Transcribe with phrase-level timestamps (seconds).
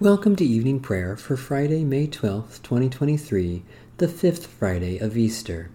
[0.00, 3.64] Welcome to evening prayer for Friday, May 12th, 2023,
[3.96, 5.70] the fifth Friday of Easter.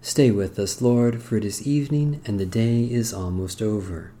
[0.00, 4.12] Stay with us, Lord, for it is evening and the day is almost over.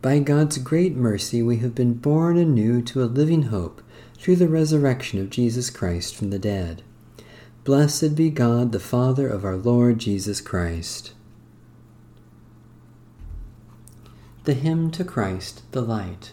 [0.00, 3.82] By God's great mercy, we have been born anew to a living hope
[4.16, 6.82] through the resurrection of Jesus Christ from the dead.
[7.64, 11.12] Blessed be God, the Father of our Lord Jesus Christ.
[14.44, 16.32] The Hymn to Christ, the Light.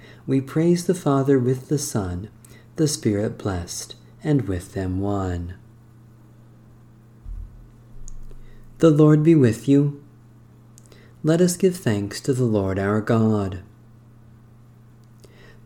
[0.31, 2.29] we praise the Father with the Son,
[2.77, 5.55] the Spirit blessed, and with them one.
[8.77, 10.01] The Lord be with you.
[11.21, 13.59] Let us give thanks to the Lord our God.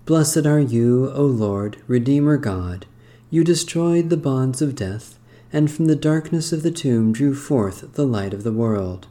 [0.05, 2.87] Blessed are you, O Lord, Redeemer God.
[3.29, 5.19] You destroyed the bonds of death,
[5.53, 9.05] and from the darkness of the tomb drew forth the light of the world.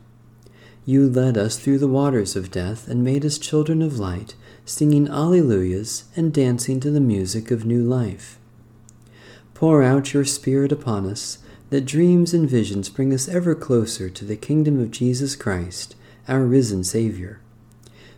[0.85, 5.09] You led us through the waters of death and made us children of light singing
[5.09, 8.39] Alleluias and dancing to the music of new life.
[9.53, 11.39] Pour out your Spirit upon us,
[11.71, 15.97] that dreams and visions bring us ever closer to the kingdom of Jesus Christ,
[16.29, 17.41] our risen Savior.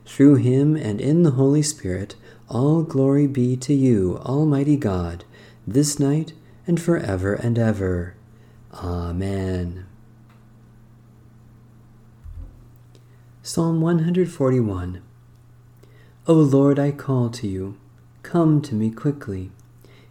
[0.05, 2.15] Through him and in the Holy Spirit,
[2.49, 5.25] all glory be to you, Almighty God,
[5.67, 6.33] this night
[6.67, 8.15] and forever and ever.
[8.73, 9.87] Amen.
[13.43, 15.03] Psalm 141
[16.29, 17.77] O Lord, I call to you.
[18.25, 19.53] Come to me quickly.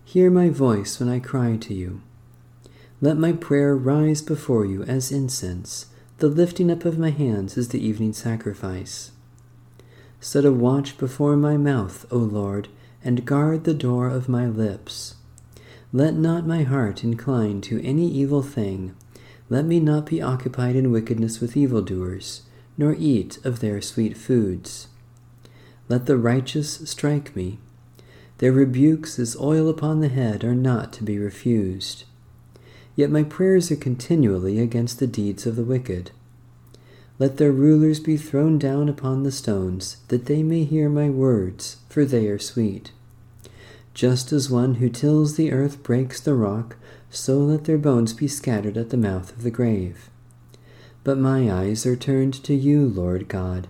[0.06, 2.02] Hear my voice when I cry to you.
[3.02, 5.88] Let my prayer rise before you as incense.
[6.20, 9.12] The lifting up of my hands is the evening sacrifice.
[10.22, 12.70] Set a watch before my mouth, O Lord,
[13.04, 15.16] and guard the door of my lips.
[15.92, 18.96] Let not my heart incline to any evil thing.
[19.50, 22.44] Let me not be occupied in wickedness with evildoers,
[22.78, 24.88] nor eat of their sweet foods.
[25.88, 27.60] Let the righteous strike me.
[28.40, 32.04] Their rebukes as oil upon the head are not to be refused.
[32.96, 36.12] Yet my prayers are continually against the deeds of the wicked.
[37.18, 41.78] Let their rulers be thrown down upon the stones, that they may hear my words,
[41.88, 42.92] for they are sweet.
[43.94, 46.76] Just as one who tills the earth breaks the rock,
[47.10, 50.10] so let their bones be scattered at the mouth of the grave.
[51.06, 53.70] But my eyes are turned to you, Lord God.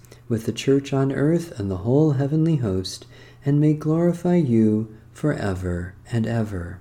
[0.31, 3.05] with the church on earth and the whole heavenly host,
[3.45, 6.79] and may glorify you for ever and ever.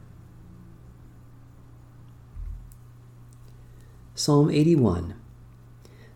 [4.14, 5.14] Psalm 81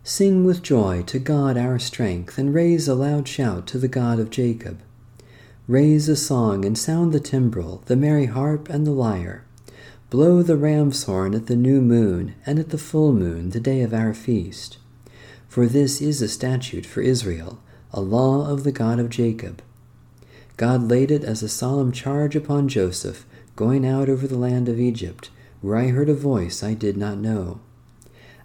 [0.01, 4.17] Sing with joy to God our strength, and raise a loud shout to the God
[4.17, 4.79] of Jacob.
[5.67, 9.43] Raise a song and sound the timbrel, the merry harp, and the lyre.
[10.09, 13.81] Blow the ram's horn at the new moon, and at the full moon, the day
[13.81, 14.77] of our feast.
[15.55, 17.59] For this is a statute for Israel,
[17.93, 19.61] a law of the God of Jacob.
[20.57, 24.81] God laid it as a solemn charge upon Joseph, going out over the land of
[24.81, 25.29] Egypt,
[25.61, 27.61] where I heard a voice I did not know.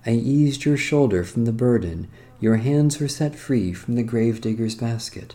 [0.06, 2.06] I eased your shoulder from the burden,
[2.38, 5.35] your hands were set free from the gravedigger's basket.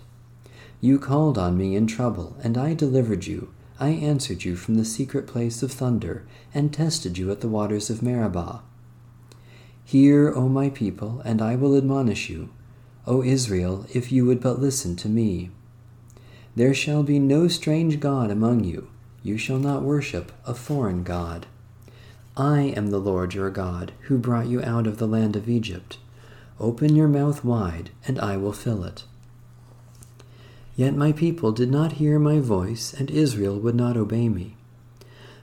[0.80, 3.50] You called on me in trouble, and I delivered you.
[3.82, 6.24] I answered you from the secret place of thunder,
[6.54, 8.62] and tested you at the waters of Meribah.
[9.88, 12.50] Hear, O my people, and I will admonish you.
[13.06, 15.52] O Israel, if you would but listen to me.
[16.56, 18.88] There shall be no strange God among you.
[19.22, 21.46] You shall not worship a foreign God.
[22.36, 26.00] I am the Lord your God, who brought you out of the land of Egypt.
[26.60, 29.04] Open your mouth wide, and I will fill it.
[30.76, 34.56] Yet my people did not hear my voice, and Israel would not obey me.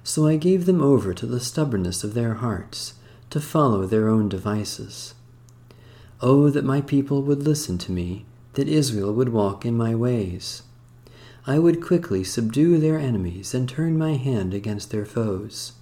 [0.02, 2.94] So I gave them over to the stubbornness of their hearts
[3.32, 5.14] to follow their own devices.
[6.20, 10.62] Oh, that my people would listen to me, that Israel would walk in my ways.
[11.46, 15.73] I would quickly subdue their enemies and turn my hand against their foes.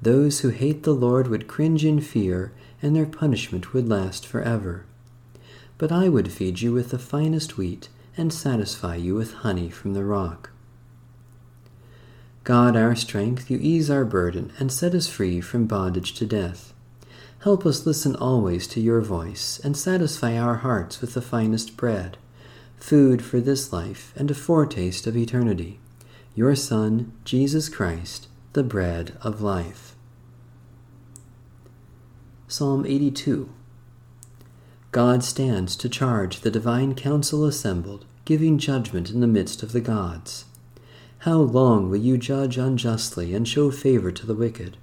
[0.00, 4.86] Those who hate the Lord would cringe in fear, and their punishment would last forever.
[5.76, 9.92] But I would feed you with the finest wheat and satisfy you with honey from
[9.92, 10.51] the rock.
[12.44, 16.72] God, our strength, you ease our burden and set us free from bondage to death.
[17.42, 22.16] Help us listen always to your voice and satisfy our hearts with the finest bread,
[22.76, 25.78] food for this life and a foretaste of eternity.
[26.34, 29.94] Your Son, Jesus Christ, the bread of life.
[32.48, 33.48] Psalm 82
[34.90, 39.80] God stands to charge the divine council assembled, giving judgment in the midst of the
[39.80, 40.44] gods.
[41.22, 44.76] How long will you judge unjustly and show favor to the wicked?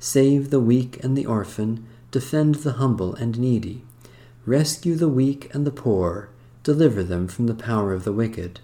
[0.00, 3.84] Save the weak and the orphan, defend the humble and needy,
[4.46, 6.28] rescue the weak and the poor,
[6.64, 8.58] deliver them from the power of the wicked.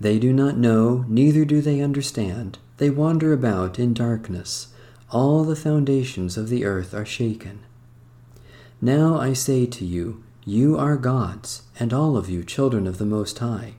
[0.00, 2.58] They do not know, neither do they understand.
[2.78, 4.74] They wander about in darkness.
[5.12, 7.60] All the foundations of the earth are shaken.
[8.80, 13.06] Now I say to you, you are gods, and all of you children of the
[13.06, 13.74] Most High.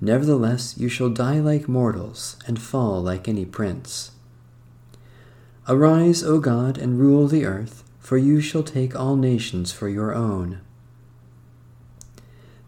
[0.00, 4.12] Nevertheless, you shall die like mortals, and fall like any prince.
[5.68, 10.14] Arise, O God, and rule the earth, for you shall take all nations for your
[10.14, 10.60] own.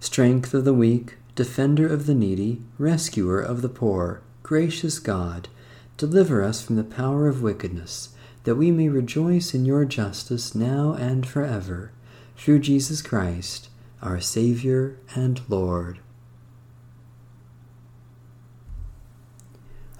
[0.00, 5.48] Strength of the weak, defender of the needy, rescuer of the poor, gracious God,
[5.96, 8.10] deliver us from the power of wickedness
[8.44, 11.92] that we may rejoice in your justice now and forever,
[12.36, 13.68] through Jesus Christ,
[14.00, 15.98] our Savior and Lord.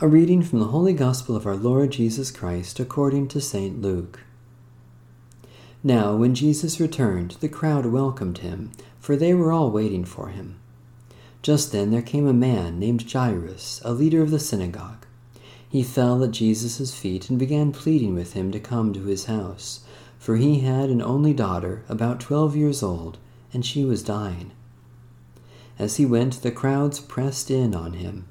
[0.01, 3.83] A reading from the Holy Gospel of our Lord Jesus Christ according to St.
[3.83, 4.21] Luke.
[5.83, 10.61] Now, when Jesus returned, the crowd welcomed him, for they were all waiting for him.
[11.43, 15.05] Just then there came a man named Jairus, a leader of the synagogue.
[15.69, 19.81] He fell at Jesus' feet and began pleading with him to come to his house,
[20.17, 23.19] for he had an only daughter, about twelve years old,
[23.53, 24.53] and she was dying.
[25.77, 28.27] As he went, the crowds pressed in on him.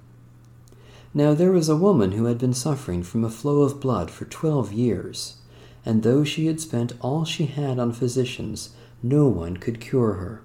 [1.14, 4.26] Now there was a woman who had been suffering from a flow of blood for
[4.26, 5.38] twelve years,
[5.86, 8.72] and though she had spent all she had on physicians,
[9.02, 10.42] no one could cure her.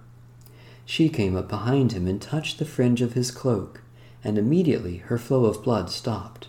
[0.85, 3.82] She came up behind him and touched the fringe of his cloak,
[4.23, 6.49] and immediately her flow of blood stopped.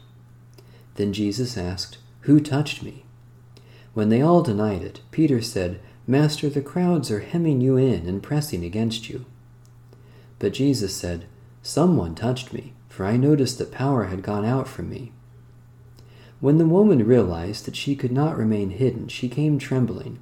[0.96, 3.06] Then Jesus asked, Who touched me?
[3.94, 8.22] When they all denied it, Peter said, Master, the crowds are hemming you in and
[8.22, 9.26] pressing against you.
[10.40, 11.26] But Jesus said,
[11.62, 15.12] Someone touched me, for I noticed that power had gone out from me.
[16.40, 20.20] When the woman realized that she could not remain hidden, she came trembling,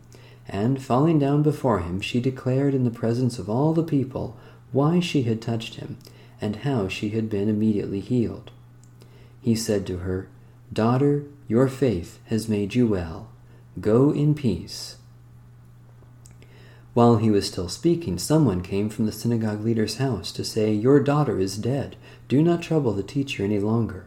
[0.48, 4.38] and falling down before him, she declared in the presence of all the people
[4.72, 5.98] why she had touched him,
[6.40, 8.52] and how she had been immediately healed.
[9.42, 10.30] He said to her,
[10.72, 13.28] Daughter, your faith has made you well.
[13.82, 14.96] Go in peace.
[16.94, 21.02] While he was still speaking, someone came from the synagogue leader's house to say, Your
[21.02, 21.98] daughter is dead.
[22.32, 24.06] Do not trouble the teacher any longer.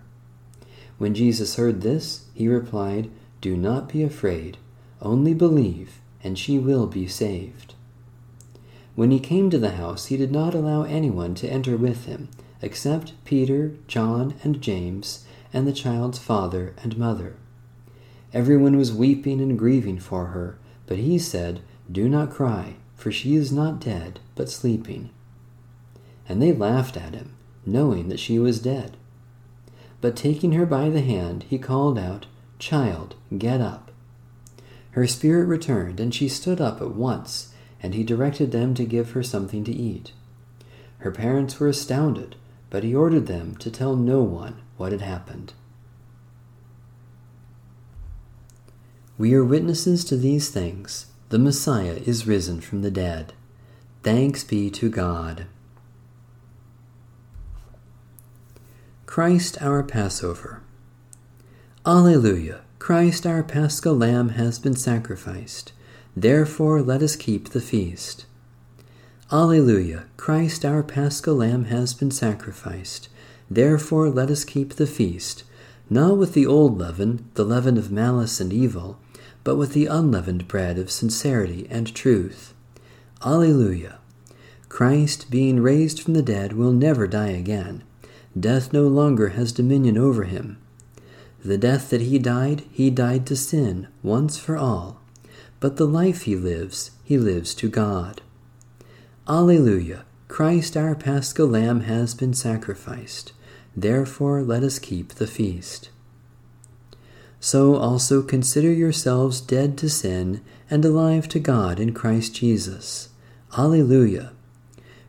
[0.97, 3.11] When Jesus heard this, he replied,
[3.43, 4.57] Do not be afraid.
[5.03, 7.75] Only believe, and she will be saved.
[8.95, 12.31] When he came to the house, he did not allow anyone to enter with him,
[12.63, 17.35] except Peter, John, and James and the child's father and mother.
[18.33, 21.61] Everyone was weeping and grieving for her, but he said,
[21.93, 25.11] Do not cry, for she is not dead, but sleeping.
[26.27, 27.35] And they laughed at him,
[27.67, 28.97] knowing that she was dead.
[30.01, 32.27] But taking her by the hand, he called out,
[32.59, 33.91] Child, get up.
[34.93, 37.53] Her spirit returned, and she stood up at once,
[37.83, 40.13] and he directed them to give her something to eat.
[40.99, 42.37] Her parents were astounded,
[42.71, 45.53] but he ordered them to tell no one what had happened.
[49.17, 51.07] We are witnesses to these things.
[51.29, 53.33] The Messiah is risen from the dead.
[54.03, 55.47] Thanks be to God.
[59.07, 60.61] Christ our Passover.
[61.87, 62.63] Alleluia!
[62.79, 65.73] Christ our paschal lamb has been sacrificed.
[66.17, 68.25] Therefore let us keep the feast.
[69.31, 70.07] Alleluia!
[70.17, 73.09] Christ our paschal lamb has been sacrificed.
[73.49, 75.45] Therefore let us keep the feast,
[75.89, 78.99] not with the old leaven, the leaven of malice and evil,
[79.45, 82.55] but with the unleavened bread of sincerity and truth.
[83.25, 83.99] Alleluia!
[84.71, 87.85] Christ, being raised from the dead, will never die again.
[88.39, 90.59] Death no longer has dominion over him.
[91.45, 95.01] The death that he died, he died to sin, once for all.
[95.61, 98.23] But the life he lives, he lives to God.
[99.29, 100.05] Alleluia!
[100.27, 103.33] Christ our paschal lamb has been sacrificed.
[103.77, 105.91] Therefore let us keep the feast.
[107.41, 113.11] So also consider yourselves dead to sin and alive to God in Christ Jesus.
[113.57, 114.33] Alleluia.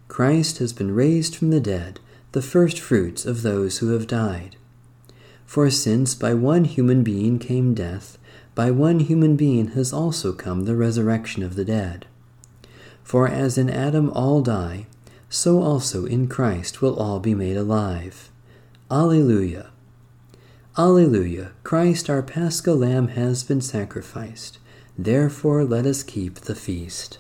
[0.08, 2.00] Christ has been raised from the dead,
[2.36, 4.58] the first fruits of those who have died.
[5.46, 8.18] For since by one human being came death,
[8.54, 12.06] by one human being has also come the resurrection of the dead.
[13.06, 14.86] For as in Adam all die,
[15.30, 18.30] so also in Christ will all be made alive.
[18.92, 19.70] Alleluia.
[20.78, 21.54] Alleluia.
[21.64, 24.58] Christ our paschal lamb has been sacrificed.
[24.98, 27.18] Therefore let us keep the feast.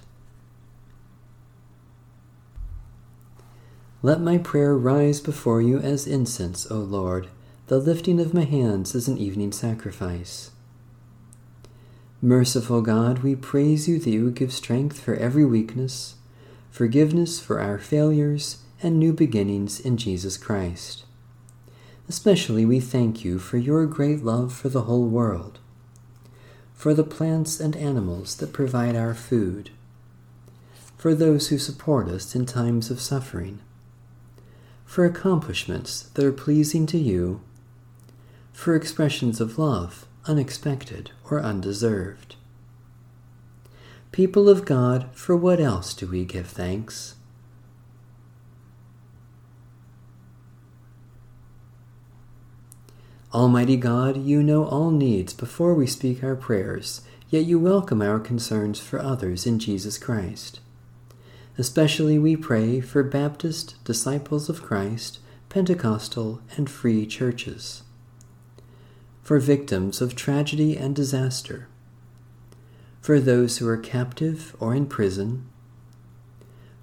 [4.05, 7.27] Let my prayer rise before you as incense, O Lord.
[7.65, 10.51] The lifting of my hands is an evening sacrifice.
[12.21, 16.17] Merciful God, we praise you that you give strength for every weakness,
[16.69, 21.05] forgiveness for our failures, and new beginnings in Jesus Christ.
[22.07, 25.57] Especially we thank you for your great love for the whole world,
[26.75, 29.71] for the plants and animals that provide our food,
[30.95, 33.61] for those who support us in times of suffering
[34.95, 37.41] for accomplishments that are pleasing to you,
[38.53, 42.37] for expressions of love unexpected or undeserved.
[44.13, 47.15] People of God, for what else do we give thanks?
[53.33, 58.17] Almighty God, you know all needs before we speak our prayers, yet you welcome our
[58.21, 60.61] concerns for others in Jesus Christ.
[61.57, 67.83] Especially we pray for Baptist, Disciples of Christ, Pentecostal, and free churches.
[69.23, 71.69] For victims of tragedy and disaster.
[72.99, 75.47] For those who are captive or in prison.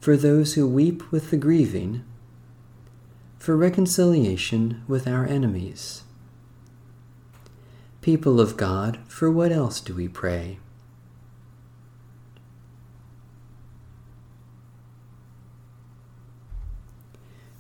[0.01, 2.03] For those who weep with the grieving.
[3.39, 6.05] For reconciliation with our enemies.
[8.01, 10.59] People of God, for what else do we pray?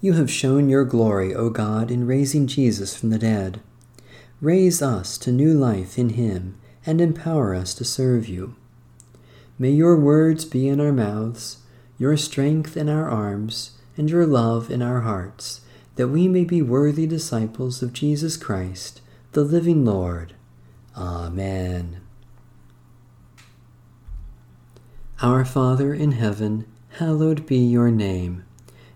[0.04, 3.60] You have shown your glory, O God, in raising Jesus from the dead.
[4.40, 8.56] Raise us to new life in him and empower us to serve you.
[9.60, 11.58] May your words be in our mouths,
[11.98, 15.60] your strength in our arms, and your love in our hearts,
[15.94, 20.34] that we may be worthy disciples of Jesus Christ, the living Lord.
[20.96, 22.00] Amen.
[25.20, 26.66] Our Father in heaven,
[26.98, 28.42] hallowed be your name.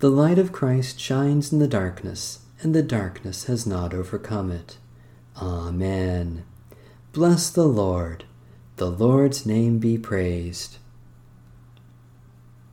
[0.00, 4.78] The light of Christ shines in the darkness, and the darkness has not overcome it.
[5.36, 6.44] Amen.
[7.12, 8.24] Bless the Lord.
[8.76, 10.76] The Lord's name be praised.